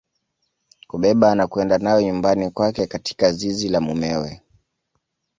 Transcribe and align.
Kubeba 0.89 1.27
na 1.37 1.45
kwenda 1.51 1.77
nayo 1.77 2.01
nyumbani 2.01 2.49
kwake 2.51 2.87
katika 2.87 3.31
zizi 3.31 3.69
la 3.69 3.81
mumewe 3.81 4.41